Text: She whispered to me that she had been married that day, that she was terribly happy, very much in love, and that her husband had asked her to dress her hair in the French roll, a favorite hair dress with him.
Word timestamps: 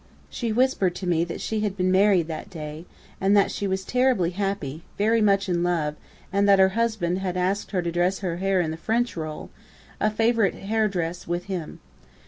She 0.31 0.51
whispered 0.51 0.95
to 0.95 1.05
me 1.05 1.23
that 1.25 1.41
she 1.41 1.59
had 1.59 1.77
been 1.77 1.91
married 1.91 2.27
that 2.27 2.49
day, 2.49 2.85
that 3.19 3.51
she 3.51 3.67
was 3.67 3.85
terribly 3.85 4.31
happy, 4.31 4.81
very 4.97 5.21
much 5.21 5.47
in 5.47 5.61
love, 5.61 5.95
and 6.33 6.49
that 6.49 6.57
her 6.57 6.69
husband 6.69 7.19
had 7.19 7.37
asked 7.37 7.69
her 7.69 7.83
to 7.83 7.91
dress 7.91 8.17
her 8.21 8.37
hair 8.37 8.59
in 8.61 8.71
the 8.71 8.77
French 8.77 9.15
roll, 9.15 9.51
a 9.99 10.09
favorite 10.09 10.55
hair 10.55 10.87
dress 10.87 11.27
with 11.27 11.43
him. 11.43 11.81